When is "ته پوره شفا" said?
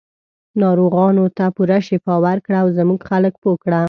1.37-2.15